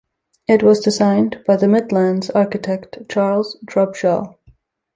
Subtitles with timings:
[0.47, 4.33] It was designed by the Midland's architect Charles Trubshaw.